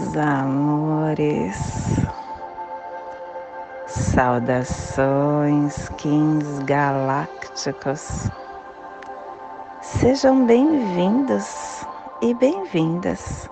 [0.00, 1.56] meus amores.
[3.86, 8.30] Saudações, Kings galácticos.
[9.82, 11.84] Sejam bem-vindos
[12.22, 13.48] e bem-vindas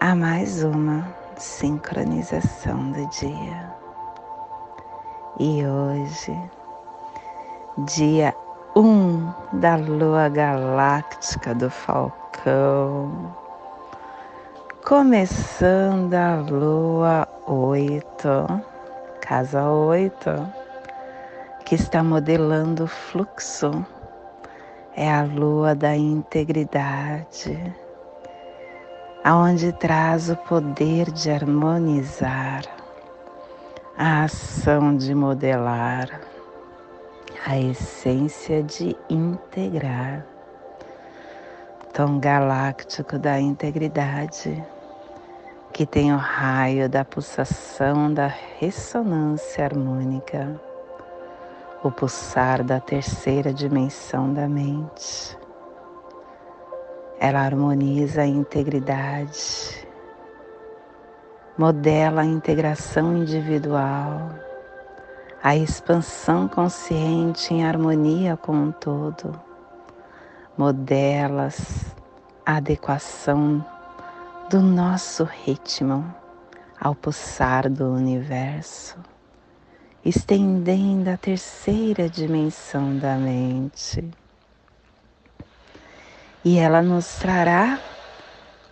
[0.00, 3.74] a mais uma sincronização do dia.
[5.38, 6.50] E hoje,
[7.78, 8.34] dia
[8.74, 13.41] 1 um da lua galáctica do Falcão,
[14.84, 18.16] começando a lua 8,
[19.20, 20.30] casa 8,
[21.64, 23.86] que está modelando o fluxo,
[24.96, 27.74] é a lua da integridade,
[29.22, 32.64] aonde traz o poder de harmonizar
[33.96, 36.20] a ação de modelar,
[37.46, 40.26] a essência de integrar,
[41.92, 44.64] tom galáctico da integridade,
[45.72, 48.26] que tem o raio da pulsação da
[48.58, 50.60] ressonância harmônica,
[51.82, 55.36] o pulsar da terceira dimensão da mente.
[57.20, 59.82] Ela harmoniza a integridade
[61.56, 64.30] modela a integração individual,
[65.42, 69.38] a expansão consciente em harmonia com o todo,
[70.62, 71.48] modela
[72.46, 73.66] a adequação
[74.48, 76.14] do nosso ritmo
[76.80, 78.96] ao pulsar do universo,
[80.04, 84.08] estendendo a terceira dimensão da mente.
[86.44, 87.80] E ela nos trará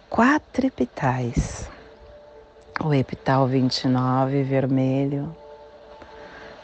[0.09, 1.69] quatro epitais
[2.85, 5.35] o epital 29 vermelho,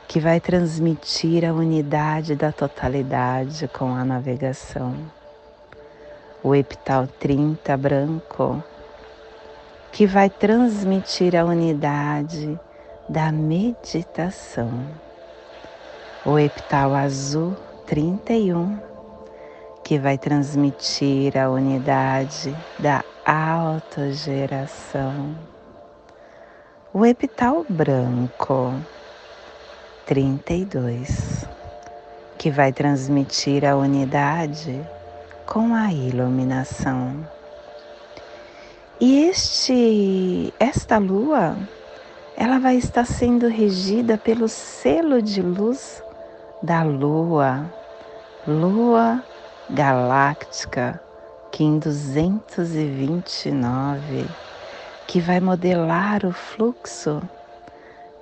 [0.07, 5.16] que vai transmitir a unidade da totalidade com a navegação.
[6.43, 8.65] O epital 30 branco,
[9.93, 12.59] que vai transmitir a unidade
[13.09, 14.71] da meditação.
[16.25, 18.79] O epital azul 31,
[19.83, 25.35] que vai transmitir a unidade da autogeração
[26.99, 28.73] o epital branco
[30.07, 31.47] 32,
[32.39, 34.83] que vai transmitir a unidade
[35.47, 37.27] com a iluminação.
[39.01, 41.57] E este esta lua,
[42.37, 46.03] ela vai estar sendo regida pelo selo de luz
[46.63, 47.73] da lua,
[48.47, 49.25] lua
[49.71, 51.01] galáctica
[51.51, 54.27] Kim 229
[55.07, 57.23] que vai modelar o fluxo,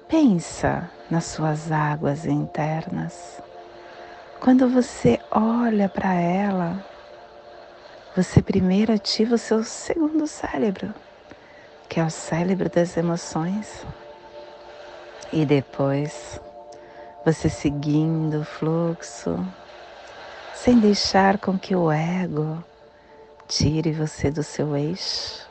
[0.06, 3.40] pensa nas suas águas internas.
[4.38, 6.84] Quando você olha para ela,
[8.16, 10.94] você primeiro ativa o seu segundo cérebro,
[11.88, 13.84] que é o cérebro das emoções.
[15.32, 16.40] E depois,
[17.24, 19.44] você seguindo o fluxo,
[20.52, 22.62] sem deixar com que o ego
[23.48, 25.50] tire você do seu eixo,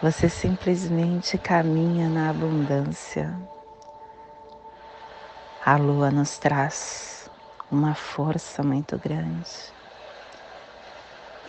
[0.00, 3.36] você simplesmente caminha na abundância.
[5.66, 7.28] A lua nos traz
[7.72, 9.79] uma força muito grande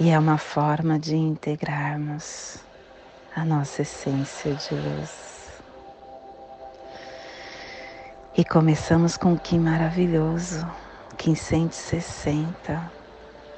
[0.01, 2.57] e é uma forma de integrarmos
[3.35, 5.61] a nossa essência de luz.
[8.35, 10.67] E começamos com Kim maravilhoso,
[11.19, 12.91] Kim 160,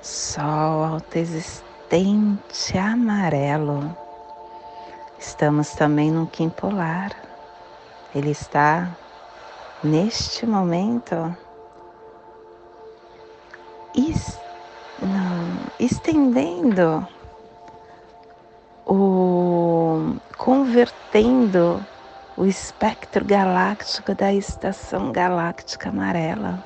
[0.01, 3.97] Sol autoexistente amarelo
[5.17, 7.15] Estamos também no Kim polar.
[8.13, 8.91] Ele está
[9.81, 11.33] neste momento
[13.95, 14.42] est
[15.79, 17.07] estendendo
[18.85, 21.83] o convertendo
[22.35, 26.63] o espectro galáctico da estação galáctica amarela.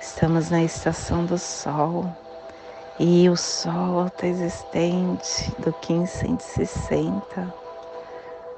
[0.00, 2.06] Estamos na estação do Sol
[2.98, 7.54] e o Sol autoexistente do 1560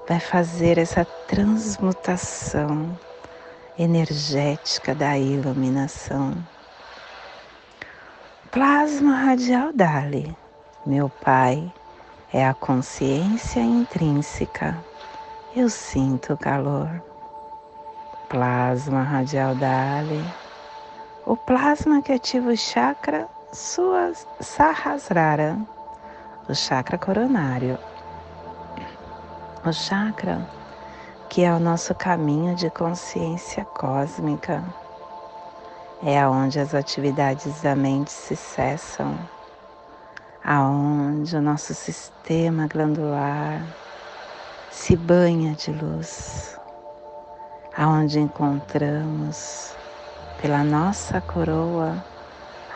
[0.08, 2.96] vai fazer essa transmutação
[3.78, 6.34] energética da iluminação.
[8.50, 10.37] Plasma radial Dali,
[10.84, 11.72] meu Pai,
[12.32, 14.84] é a consciência intrínseca.
[15.54, 17.02] Eu sinto o calor.
[18.28, 20.34] Plasma radial Dali,
[21.25, 25.58] o plasma que ativa o chakra sua Sahasrara,
[26.49, 27.78] o chakra coronário
[29.69, 30.49] o chakra
[31.28, 34.62] que é o nosso caminho de consciência cósmica.
[36.02, 39.19] É aonde as atividades da mente se cessam,
[40.44, 43.66] aonde o nosso sistema glandular
[44.69, 46.60] se banha de luz,
[47.75, 49.78] aonde encontramos
[50.37, 52.04] pela nossa coroa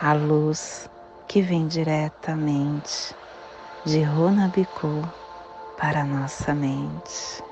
[0.01, 0.89] a luz
[1.27, 3.15] que vem diretamente
[3.85, 5.03] de Runabiku
[5.77, 7.43] para a nossa mente.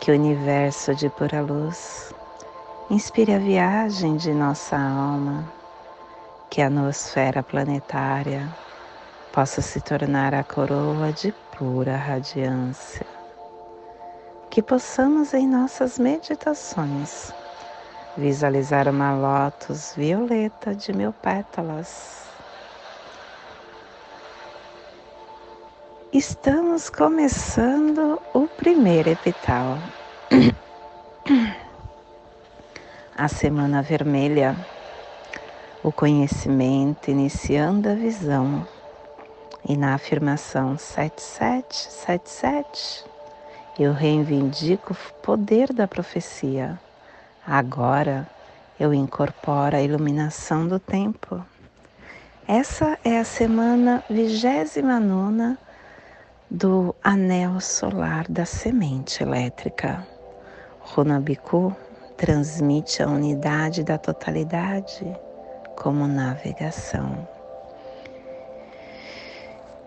[0.00, 2.14] Que o universo de pura luz
[2.90, 5.44] inspire a viagem de nossa alma,
[6.50, 8.48] que a nosfera planetária
[9.32, 13.06] possa se tornar a coroa de pura radiância.
[14.50, 17.32] Que possamos em nossas meditações
[18.16, 22.24] visualizar uma lótus violeta de mil pétalas.
[26.12, 29.78] Estamos começando o primeiro epital.
[33.20, 34.56] A semana vermelha,
[35.82, 38.66] o conhecimento iniciando a visão.
[39.68, 43.04] E na afirmação 7777,
[43.78, 46.80] eu reivindico o poder da profecia
[47.46, 48.26] Agora
[48.78, 51.44] eu incorporo a iluminação do tempo.
[52.48, 55.58] Essa é a semana vigésima nona
[56.50, 60.06] do anel solar da semente elétrica.
[60.80, 61.76] Runabiku
[62.20, 65.10] transmite a unidade da totalidade
[65.74, 67.26] como navegação.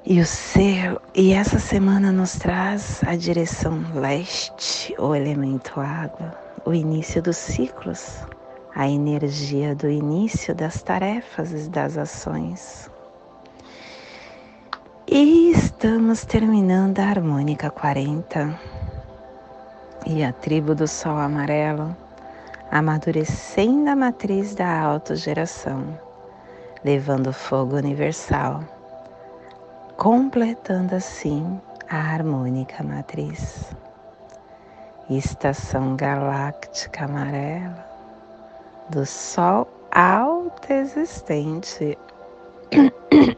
[0.03, 6.35] E o céu, e essa semana nos traz a direção leste, o elemento água,
[6.65, 8.25] o início dos ciclos,
[8.73, 12.89] a energia do início das tarefas e das ações.
[15.07, 18.59] E estamos terminando a harmônica 40
[20.07, 21.95] e a tribo do sol amarelo
[22.73, 25.95] amadurecendo a matriz da autogeração,
[26.83, 28.63] levando fogo universal,
[29.95, 33.75] completando assim a harmônica matriz
[35.07, 37.85] estação galáctica amarela
[38.89, 39.67] do Sol
[40.67, 41.95] existente,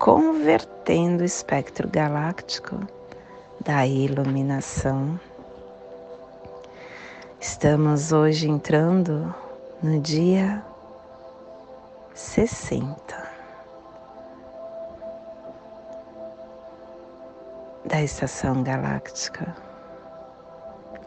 [0.00, 2.80] convertendo o espectro galáctico
[3.64, 5.20] da iluminação.
[7.48, 9.32] Estamos hoje entrando
[9.80, 10.64] no dia
[12.12, 12.98] 60
[17.84, 19.56] da estação galáctica.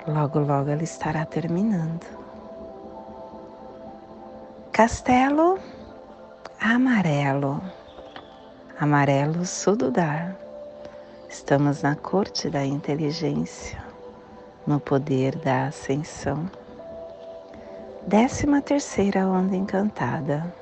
[0.08, 2.08] Logo, logo ela estará terminando.
[4.72, 5.60] Castelo
[6.62, 7.62] amarelo,
[8.80, 10.38] amarelo sududar.
[11.30, 13.89] Estamos na corte da inteligência,
[14.70, 16.50] no poder da ascensão.
[18.06, 20.54] Décima terceira onda encantada,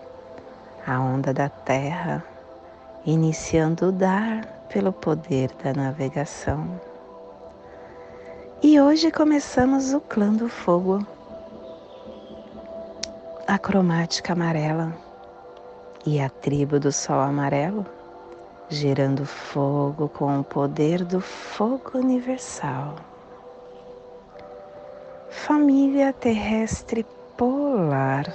[0.88, 2.24] a onda da terra,
[3.06, 6.80] iniciando o dar pelo poder da navegação
[8.64, 11.06] e hoje começamos o clã do fogo,
[13.46, 14.98] a cromática amarela
[16.06, 17.86] e a tribo do sol amarelo,
[18.70, 22.96] gerando fogo com o poder do fogo universal.
[25.30, 27.06] Família terrestre
[27.36, 28.26] polar.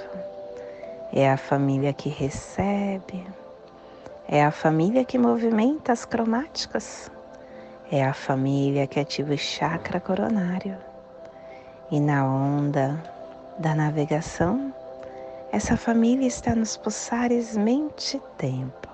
[1.11, 3.25] É a família que recebe,
[4.27, 7.11] é a família que movimenta as cromáticas.
[7.91, 10.77] É a família que ativa o chakra coronário.
[11.91, 13.03] E na onda
[13.59, 14.73] da navegação,
[15.51, 18.89] essa família está nos pulsares mente-tempo,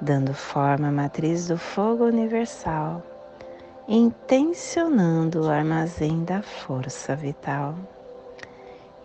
[0.00, 3.02] dando forma à matriz do fogo universal,
[3.88, 7.74] intencionando o armazém da força vital.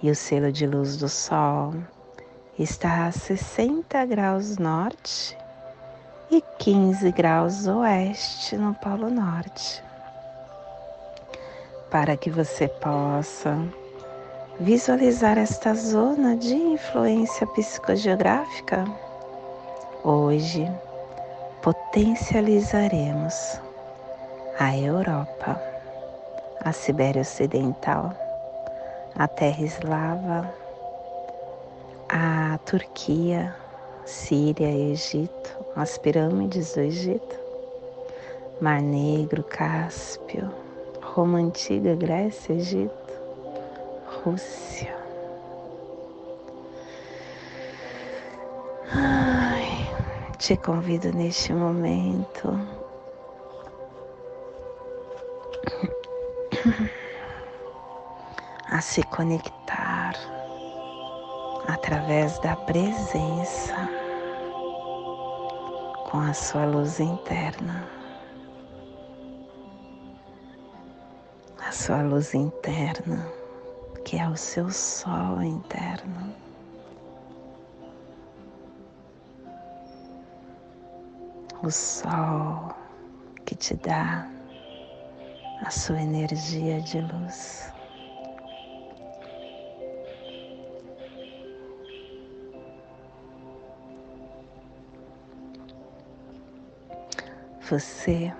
[0.01, 1.74] E o selo de luz do Sol
[2.60, 5.36] está a 60 graus norte
[6.29, 9.84] e 15 graus oeste no Polo Norte.
[11.89, 13.57] Para que você possa
[14.60, 18.84] visualizar esta zona de influência psicogeográfica,
[20.03, 20.69] hoje
[21.62, 23.62] potencializaremos
[24.59, 25.61] a Europa,
[26.61, 28.11] a Sibéria Ocidental,
[29.15, 30.51] a Terra Eslava,
[32.09, 33.55] a Turquia,
[34.03, 37.35] Síria, Egito, as pirâmides do Egito,
[38.59, 40.51] Mar Negro, Cáspio,
[41.03, 43.13] Roma Antiga, Grécia, Egito,
[44.23, 44.97] Rússia.
[48.91, 49.87] Ai,
[50.39, 52.76] te convido neste momento
[58.77, 60.13] a se conectar
[61.67, 63.75] através da presença
[66.05, 67.89] com a sua luz interna.
[71.57, 73.27] A sua luz interna,
[74.05, 76.36] que é o seu sol interno.
[81.63, 82.75] O sol
[83.43, 84.29] que te dá
[85.65, 87.75] a sua energia de luz.
[97.69, 98.33] Você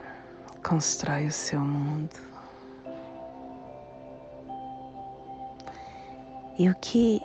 [0.66, 2.16] constrói o seu mundo.
[6.58, 7.20] E o que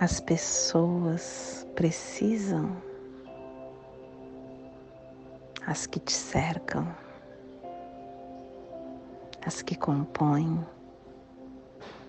[0.00, 2.74] as pessoas precisam,
[5.66, 6.88] as que te cercam,
[9.44, 10.66] as que compõem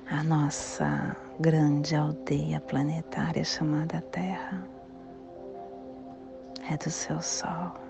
[0.10, 4.66] a nossa grande aldeia planetária chamada Terra,
[6.72, 7.87] é do seu Sol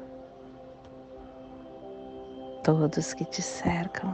[2.68, 4.14] todos que te cercam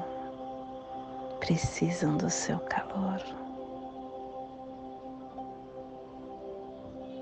[1.39, 3.19] precisam do seu calor,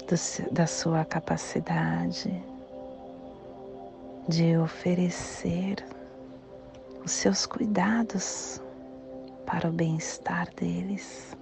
[0.09, 2.43] do, da sua capacidade
[4.27, 5.85] de oferecer
[7.05, 8.61] os seus cuidados
[9.45, 11.33] para o bem-estar deles,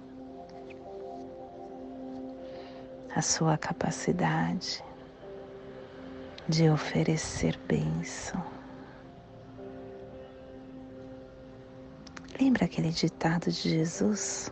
[3.16, 4.84] a sua capacidade
[6.48, 8.59] de oferecer bênção
[12.40, 14.50] Lembra aquele ditado de Jesus?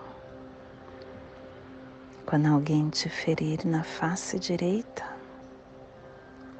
[2.26, 5.16] Quando alguém te ferir na face direita,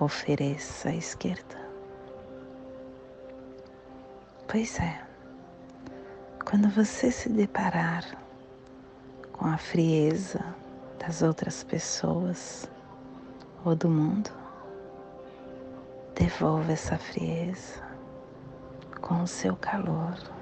[0.01, 1.59] ofereça a esquerda.
[4.51, 5.03] Pois é,
[6.47, 8.07] quando você se deparar
[9.31, 10.43] com a frieza
[10.99, 12.71] das outras pessoas
[13.67, 14.31] ou do mundo,
[16.15, 17.87] devolva essa frieza
[19.03, 20.38] com o seu calor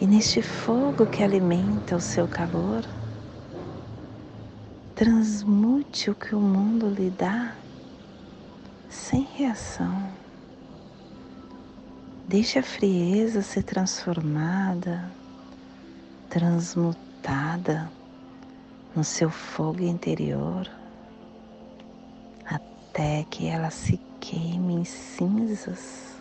[0.00, 2.82] e neste fogo que alimenta o seu calor,
[4.94, 7.54] transmute o que o mundo lhe dá
[8.88, 10.10] sem reação.
[12.26, 15.10] Deixe a frieza ser transformada,
[16.30, 17.92] transmutada
[18.96, 20.66] no seu fogo interior,
[22.46, 26.14] até que ela se queime em cinzas,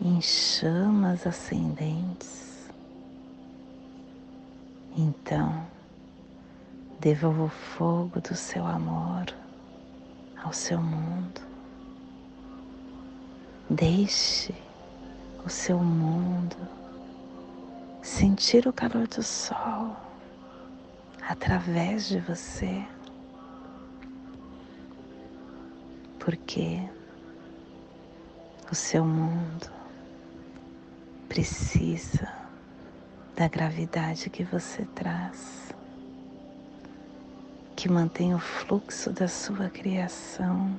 [0.00, 2.53] em chamas ascendentes
[4.96, 5.66] então,
[7.00, 9.26] devolva o fogo do seu amor
[10.40, 11.40] ao seu mundo.
[13.68, 14.54] Deixe
[15.44, 16.56] o seu mundo
[18.02, 19.96] sentir o calor do sol
[21.22, 22.86] através de você.
[26.20, 26.78] Porque
[28.70, 29.68] o seu mundo
[31.28, 32.43] precisa
[33.36, 35.74] da gravidade que você traz,
[37.74, 40.78] que mantém o fluxo da sua criação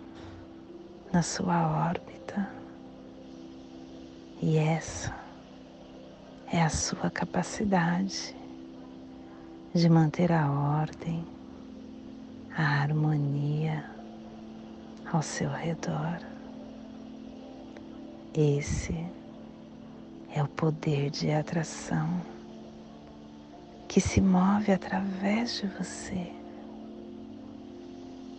[1.11, 2.49] na sua órbita.
[4.41, 5.13] E essa
[6.51, 8.35] é a sua capacidade
[9.73, 11.25] de manter a ordem,
[12.55, 13.83] a harmonia
[15.11, 16.19] ao seu redor.
[18.33, 19.05] Esse
[20.33, 22.34] é o poder de atração
[23.95, 26.29] que se move através de você,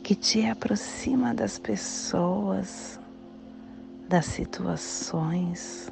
[0.02, 3.00] que te aproxima das pessoas,
[4.06, 5.90] das situações,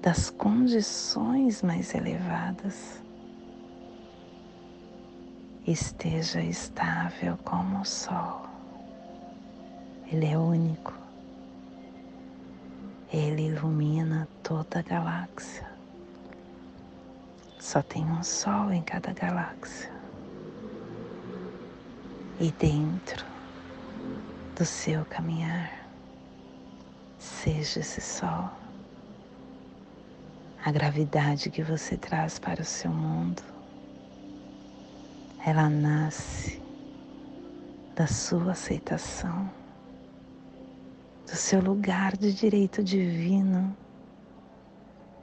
[0.00, 3.02] das condições mais elevadas.
[5.66, 8.46] Esteja estável como o Sol.
[10.06, 10.94] Ele é único.
[13.12, 15.71] Ele ilumina toda a galáxia.
[17.62, 19.88] Só tem um Sol em cada galáxia.
[22.40, 23.24] E dentro
[24.58, 25.70] do seu caminhar,
[27.20, 28.50] seja esse Sol
[30.64, 33.42] a gravidade que você traz para o seu mundo.
[35.46, 36.60] Ela nasce
[37.94, 39.48] da sua aceitação,
[41.24, 43.76] do seu lugar de direito divino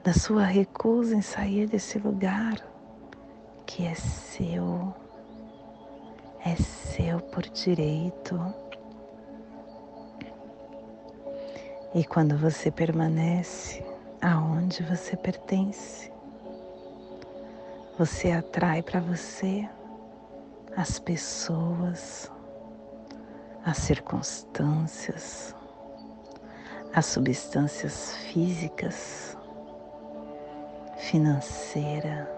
[0.02, 2.56] da sua recusa em sair desse lugar
[3.66, 4.94] que é seu,
[6.44, 8.38] é seu por direito.
[11.94, 13.84] E quando você permanece
[14.22, 16.10] aonde você pertence,
[17.98, 19.68] você atrai para você
[20.76, 22.30] as pessoas,
[23.64, 25.54] as circunstâncias,
[26.94, 29.36] as substâncias físicas,
[31.00, 32.30] financeira,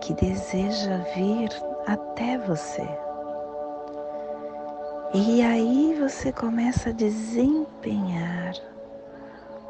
[0.00, 1.48] que deseja vir
[1.86, 2.86] até você.
[5.14, 8.54] E aí você começa a desempenhar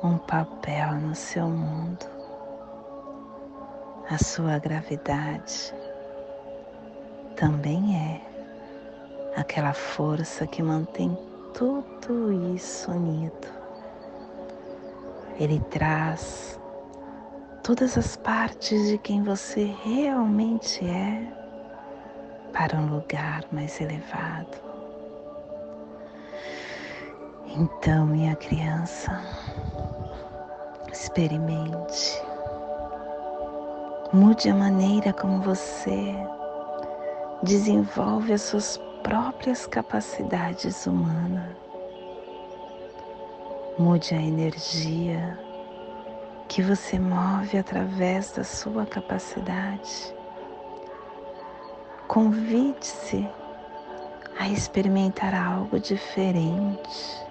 [0.02, 2.06] um papel no seu mundo.
[4.10, 5.74] A sua gravidade
[7.36, 11.16] também é aquela força que mantém
[11.54, 13.48] tudo isso unido.
[15.38, 16.59] Ele traz
[17.70, 21.32] todas as partes de quem você realmente é
[22.52, 24.58] para um lugar mais elevado.
[27.46, 29.22] Então, minha criança,
[30.92, 32.20] experimente,
[34.12, 36.12] mude a maneira como você
[37.44, 41.56] desenvolve as suas próprias capacidades humanas.
[43.78, 45.49] Mude a energia
[46.50, 50.12] que você move através da sua capacidade.
[52.08, 53.24] Convide-se
[54.36, 57.24] a experimentar algo diferente.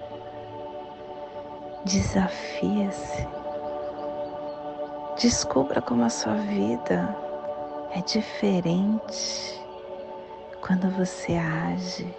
[1.84, 3.28] Desafie-se.
[5.22, 7.14] Descubra como a sua vida
[7.92, 9.62] é diferente
[10.62, 12.16] quando você age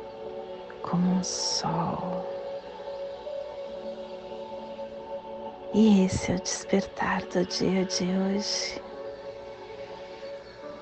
[0.82, 2.39] como um sol.
[5.72, 8.82] E esse é o despertar do dia de hoje.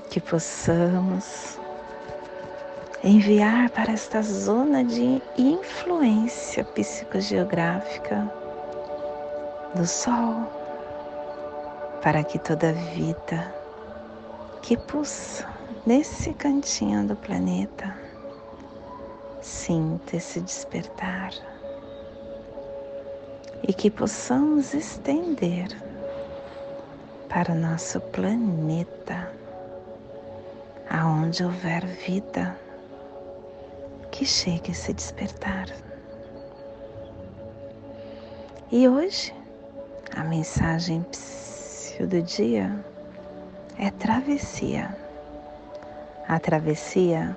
[0.09, 1.59] Que possamos
[3.05, 8.33] enviar para esta zona de influência psicogeográfica
[9.75, 10.51] do Sol,
[12.01, 13.55] para que toda vida
[14.63, 15.47] que pulsa
[15.87, 17.95] nesse cantinho do planeta
[19.43, 21.31] sinta esse despertar
[23.63, 25.69] e que possamos estender
[27.29, 29.31] para o nosso planeta,
[30.89, 32.59] aonde houver vida,
[34.11, 35.67] que chegue a se despertar.
[38.71, 39.35] E hoje,
[40.17, 41.05] a mensagem
[42.01, 42.85] do dia
[43.79, 44.97] é travessia.
[46.27, 47.37] A travessia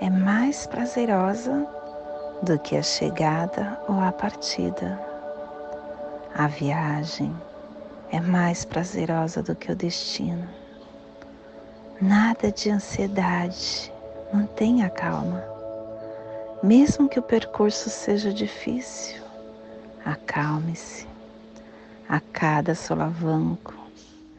[0.00, 1.66] é mais prazerosa
[2.42, 5.15] do que a chegada ou a partida.
[6.38, 7.34] A viagem
[8.12, 10.46] é mais prazerosa do que o destino.
[11.98, 13.90] Nada de ansiedade,
[14.30, 15.42] mantenha calma.
[16.62, 19.24] Mesmo que o percurso seja difícil,
[20.04, 21.08] acalme-se.
[22.06, 23.72] A cada solavanco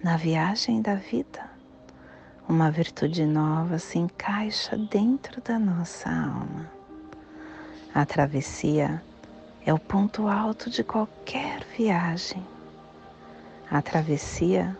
[0.04, 1.50] na viagem da vida,
[2.48, 6.70] uma virtude nova se encaixa dentro da nossa alma.
[7.92, 9.02] A travessia
[9.68, 12.42] é o ponto alto de qualquer viagem.
[13.70, 14.78] A travessia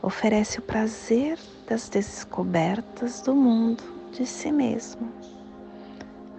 [0.00, 5.12] oferece o prazer das descobertas do mundo de si mesmo.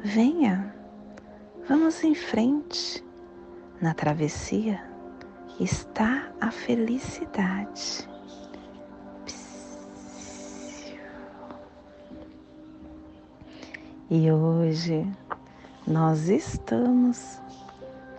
[0.02, 0.74] Venha,
[1.68, 3.04] vamos em frente.
[3.82, 4.82] Na travessia
[5.60, 8.08] está a felicidade.
[14.10, 15.06] E hoje
[15.86, 17.42] nós estamos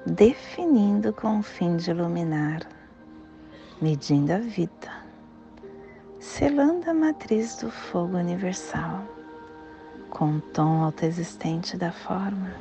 [0.07, 2.67] definindo com o fim de iluminar,
[3.81, 4.91] medindo a vida,
[6.19, 9.05] selando a matriz do fogo universal,
[10.11, 12.53] com o tom autoexistente da forma,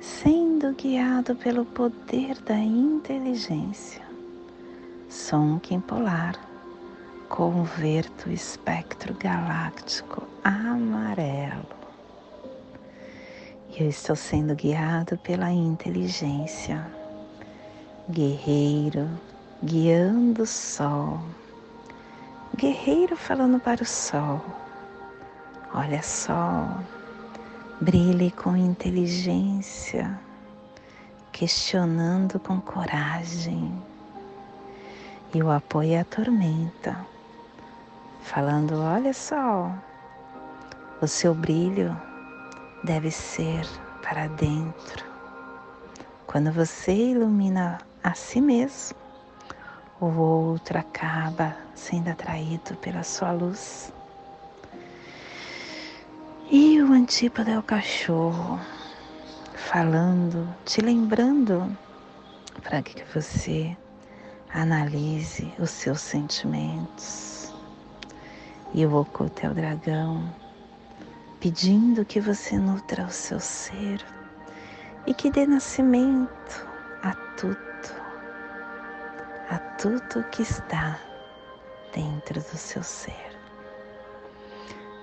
[0.00, 4.02] sendo guiado pelo poder da inteligência.
[5.08, 6.34] Som quimpolar,
[7.28, 11.83] converto o espectro galáctico amarelo
[13.82, 16.86] eu estou sendo guiado pela inteligência.
[18.08, 19.08] Guerreiro
[19.64, 21.18] guiando o sol.
[22.56, 24.40] Guerreiro falando para o sol.
[25.74, 26.68] Olha sol,
[27.80, 30.20] brilhe com inteligência,
[31.32, 33.82] questionando com coragem.
[35.34, 36.96] E o apoio a tormenta,
[38.22, 39.72] falando: olha sol,
[41.02, 41.96] o seu brilho
[42.84, 43.66] deve ser
[44.02, 45.04] para dentro.
[46.26, 48.96] Quando você ilumina a si mesmo,
[50.00, 53.92] o outro acaba sendo atraído pela sua luz.
[56.50, 58.60] E o antípoda é o cachorro,
[59.54, 61.76] falando, te lembrando
[62.62, 63.76] para que você
[64.52, 67.52] analise os seus sentimentos,
[68.72, 70.28] E o Oculto é o dragão,
[71.44, 74.02] pedindo que você nutra o seu ser
[75.06, 76.66] e que dê nascimento
[77.02, 77.58] a tudo,
[79.50, 80.98] a tudo que está
[81.94, 83.38] dentro do seu ser.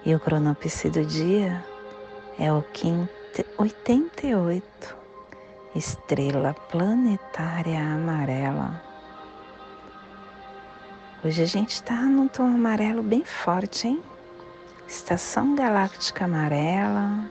[0.03, 1.63] E o cronopse do dia
[2.39, 2.65] é o
[3.59, 4.97] 88,
[5.75, 8.81] estrela planetária amarela.
[11.23, 14.03] Hoje a gente está num tom amarelo bem forte, hein?
[14.91, 17.23] Estação galáctica amarela,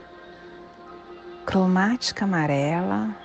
[1.45, 3.15] cromática amarela,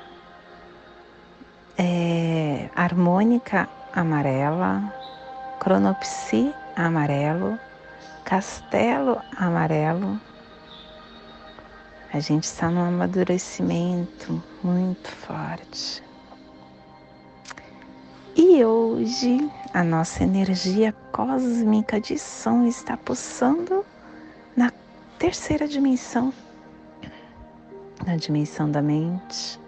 [1.79, 4.92] é, harmônica amarela,
[5.59, 7.59] cronopsi amarelo,
[8.27, 10.20] castelo amarelo.
[12.12, 16.05] A gente está num amadurecimento muito forte.
[18.37, 23.83] E hoje a nossa energia cósmica de som está pulsando
[25.18, 26.33] terceira dimensão,
[28.07, 29.59] na dimensão da mente,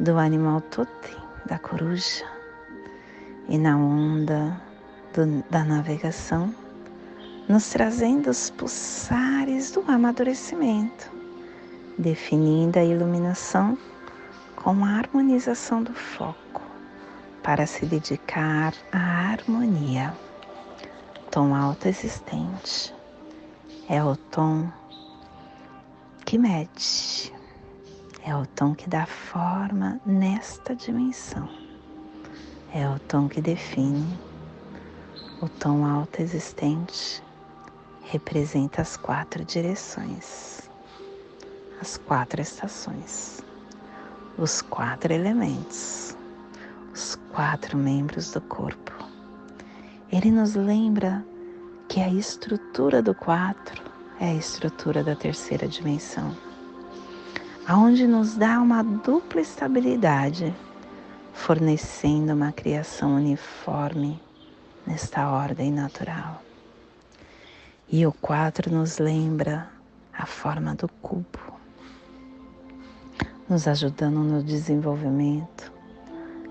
[0.00, 2.24] do animal totem, da coruja,
[3.48, 4.58] e na onda
[5.12, 6.54] do, da navegação,
[7.46, 11.12] nos trazendo os pulsares do amadurecimento,
[11.98, 13.76] definindo a iluminação
[14.56, 16.62] com a harmonização do foco
[17.42, 20.14] para se dedicar à harmonia.
[21.30, 22.94] Tom alto existente
[23.88, 24.70] é o tom
[26.24, 27.32] que mede,
[28.24, 31.48] é o tom que dá forma nesta dimensão,
[32.72, 34.18] é o tom que define.
[35.40, 37.22] O tom alto existente
[38.02, 40.70] representa as quatro direções,
[41.80, 43.42] as quatro estações,
[44.38, 46.16] os quatro elementos
[46.94, 48.92] os quatro membros do corpo.
[50.12, 51.26] Ele nos lembra
[51.94, 53.80] que a estrutura do quatro
[54.18, 56.36] é a estrutura da terceira dimensão,
[57.68, 60.52] aonde nos dá uma dupla estabilidade,
[61.32, 64.20] fornecendo uma criação uniforme
[64.84, 66.42] nesta ordem natural.
[67.88, 69.70] E o quatro nos lembra
[70.12, 71.60] a forma do cubo,
[73.48, 75.72] nos ajudando no desenvolvimento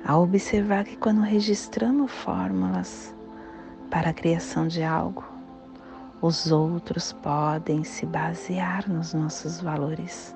[0.06, 3.13] a observar que quando registramos fórmulas
[3.91, 5.33] para a criação de algo,
[6.23, 10.33] os outros podem se basear nos nossos valores.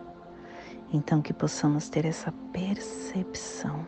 [0.92, 3.88] Então, que possamos ter essa percepção,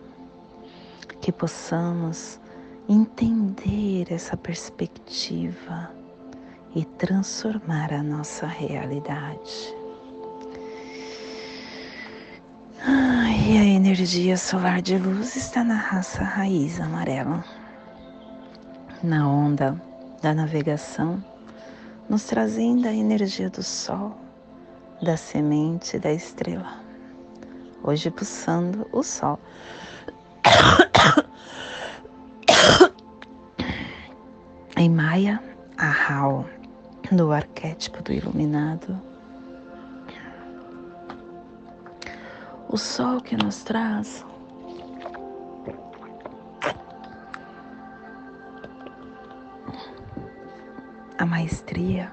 [1.19, 2.39] que possamos
[2.88, 5.91] entender essa perspectiva
[6.73, 9.75] e transformar a nossa realidade.
[13.45, 17.43] E a energia solar de luz está na raça raiz amarela.
[19.03, 19.81] Na onda
[20.21, 21.21] da navegação,
[22.10, 24.17] nos trazendo a energia do sol,
[25.02, 26.82] da semente da estrela.
[27.84, 29.39] Hoje pulsando o sol.
[34.76, 35.41] em Maia,
[35.78, 36.45] a Hal,
[37.12, 39.00] do arquétipo do iluminado
[42.69, 44.24] o sol que nos traz
[51.49, 52.12] maestria,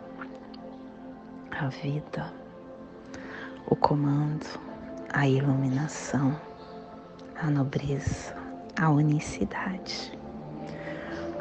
[1.51, 2.33] a vida,
[3.67, 4.47] o comando,
[5.13, 6.35] a iluminação,
[7.39, 8.35] a nobreza,
[8.81, 10.19] a unicidade.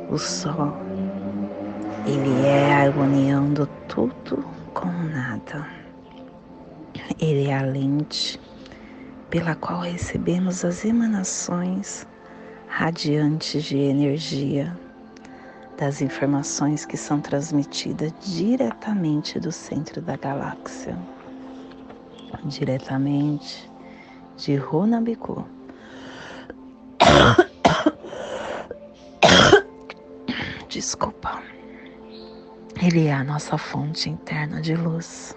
[0.10, 0.76] O sol,
[2.06, 5.66] ele é a união do tudo com nada.
[7.18, 8.38] Ele é a lente
[9.30, 12.06] pela qual recebemos as emanações
[12.68, 14.76] radiantes de energia
[15.78, 20.98] das informações que são transmitidas diretamente do centro da galáxia,
[22.46, 23.70] diretamente
[24.38, 25.46] de Runabiku.
[30.70, 31.42] Desculpa.
[32.82, 35.36] Ele é a nossa fonte interna de luz.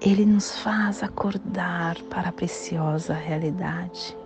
[0.00, 4.16] Ele nos faz acordar para a preciosa realidade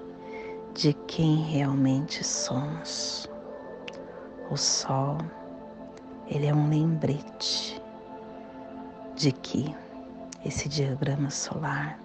[0.74, 3.31] de quem realmente somos.
[4.52, 5.16] O sol,
[6.28, 7.82] ele é um lembrete
[9.16, 9.74] de que
[10.44, 11.98] esse diagrama solar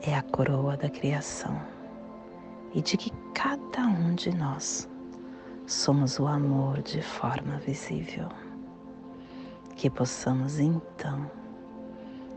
[0.00, 1.60] é a coroa da criação
[2.72, 4.88] e de que cada um de nós
[5.66, 8.28] somos o amor de forma visível.
[9.74, 11.28] Que possamos então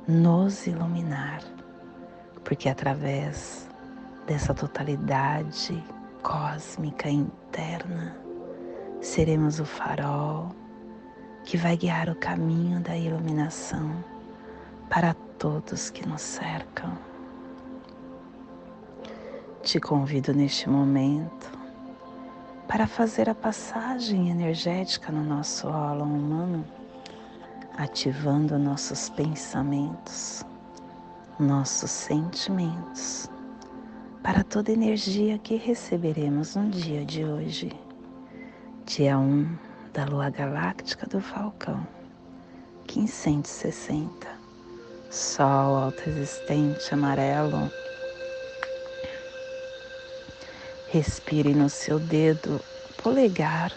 [0.08, 1.44] nos iluminar,
[2.44, 3.70] porque através
[4.26, 5.84] dessa totalidade
[6.24, 8.25] cósmica interna
[9.06, 10.50] seremos o farol
[11.44, 14.04] que vai guiar o caminho da iluminação
[14.90, 16.98] para todos que nos cercam.
[19.62, 21.52] Te convido neste momento
[22.68, 26.66] para fazer a passagem energética no nosso óleo humano,
[27.78, 30.44] ativando nossos pensamentos,
[31.40, 33.30] nossos sentimentos,
[34.24, 37.85] para toda energia que receberemos no dia de hoje,
[38.86, 39.58] dia 1
[39.94, 41.86] da lua galáctica do Falcão,
[42.88, 44.28] 1560,
[45.10, 47.72] Sol autoexistente amarelo
[50.90, 52.62] Respire no seu dedo
[53.02, 53.74] polegar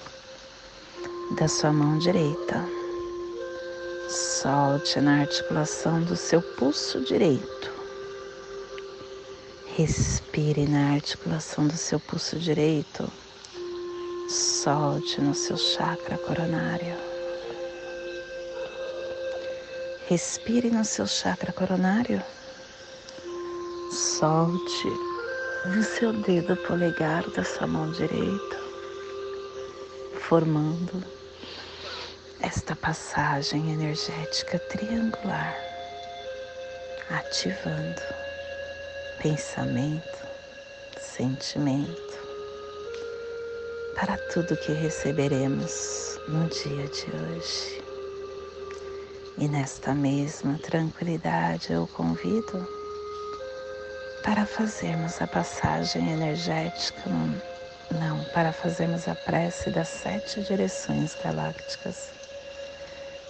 [1.39, 2.65] da sua mão direita.
[4.09, 7.73] Solte na articulação do seu pulso direito.
[9.75, 13.11] Respire na articulação do seu pulso direito.
[14.29, 16.95] Solte no seu chakra coronário.
[20.07, 22.23] Respire no seu chakra coronário.
[23.91, 24.89] Solte
[25.75, 28.57] no seu dedo polegar da sua mão direita,
[30.21, 31.03] formando
[32.43, 35.57] esta passagem energética triangular,
[37.09, 38.03] ativando
[39.23, 40.19] pensamento,
[40.99, 42.28] sentimento,
[43.99, 47.83] para tudo que receberemos no dia de hoje.
[49.37, 52.65] E nesta mesma tranquilidade eu convido
[54.23, 57.11] para fazermos a passagem energética,
[57.91, 62.11] não, para fazermos a prece das sete direções galácticas,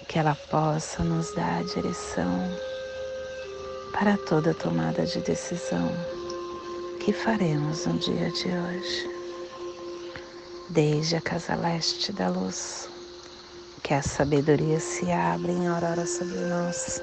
[0.06, 2.46] que ela possa nos dar a direção
[3.92, 5.90] para toda tomada de decisão
[7.00, 9.17] que faremos no dia de hoje.
[10.70, 12.88] Desde a casa leste da luz,
[13.82, 17.00] que a sabedoria se abra em aurora sobre nós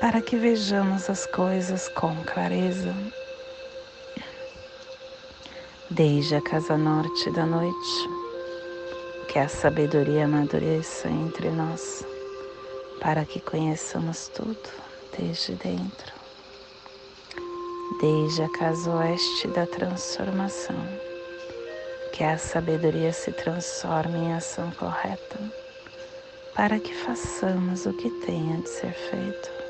[0.00, 2.94] para que vejamos as coisas com clareza.
[5.90, 8.08] Desde a casa norte da noite,
[9.28, 12.04] que a sabedoria amadureça entre nós,
[13.00, 14.58] para que conheçamos tudo
[15.18, 16.14] desde dentro.
[18.00, 20.76] Desde a casa oeste da transformação,
[22.12, 25.38] que a sabedoria se transforme em ação correta,
[26.54, 29.60] para que façamos o que tenha de ser feito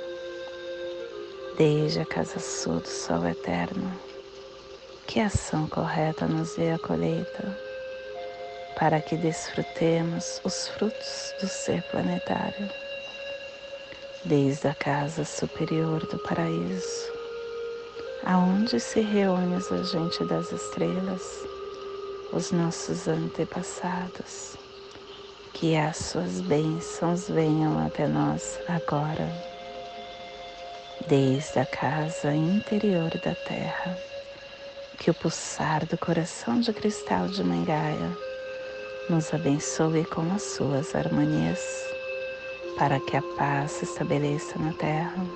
[1.61, 3.93] desde a casa sul do sol eterno.
[5.07, 7.59] Que ação correta nos dê a colheita,
[8.79, 12.71] para que desfrutemos os frutos do ser planetário,
[14.25, 17.13] desde a casa superior do paraíso,
[18.25, 21.23] aonde se reúne os agentes das estrelas,
[22.33, 24.57] os nossos antepassados,
[25.53, 29.51] que as suas bênçãos venham até nós agora
[31.09, 33.99] desde a casa interior da terra,
[34.99, 38.17] que o pulsar do coração de cristal de Mangaia
[39.09, 41.61] nos abençoe com as suas harmonias,
[42.79, 45.27] para que a paz se estabeleça na terra.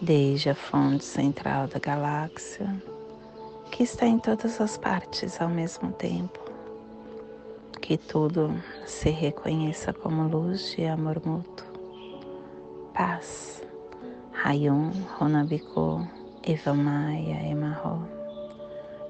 [0.00, 2.82] Desde a fonte central da galáxia,
[3.70, 6.40] que está em todas as partes ao mesmo tempo,
[7.80, 8.54] que tudo
[8.86, 11.66] se reconheça como luz e amor mútuo,
[12.94, 13.56] paz
[14.46, 16.06] Rayon Honabiko
[16.44, 18.06] Evamaya Emarro.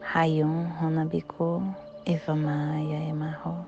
[0.01, 1.61] Rayon Honabiko
[2.07, 3.66] Evamaya Emarro.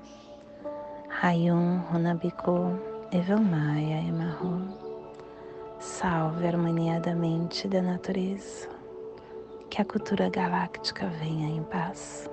[1.21, 2.73] Rayon Honabiko
[3.11, 4.61] Evamaya Emarro.
[5.79, 8.78] Salve a harmonia da mente e da natureza.
[9.69, 12.29] Que a cultura galáctica venha em paz.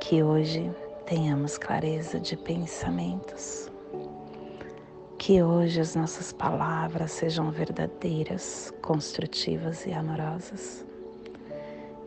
[0.00, 0.70] Que hoje
[1.06, 3.70] tenhamos clareza de pensamentos
[5.26, 10.86] que hoje as nossas palavras sejam verdadeiras, construtivas e amorosas.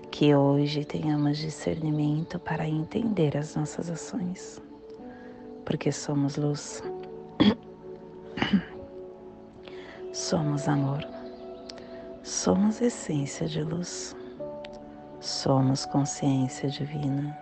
[0.10, 4.62] Que hoje tenhamos discernimento para entender as nossas ações,
[5.66, 6.82] porque somos luz,
[10.14, 11.06] somos amor,
[12.30, 14.16] somos essência de luz,
[15.20, 17.36] somos consciência divina.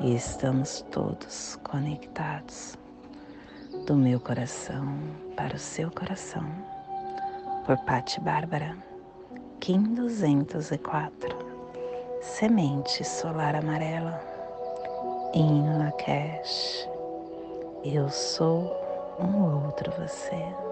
[0.00, 2.76] E estamos todos conectados.
[3.86, 4.98] Do meu coração
[5.36, 6.44] para o seu coração,
[7.66, 8.76] por Patti Bárbara,
[9.60, 11.36] Kim 204,
[12.22, 14.20] Semente Solar Amarela,
[15.34, 16.88] Hino Lakesh,
[17.84, 18.72] Eu sou
[19.20, 20.64] um outro você.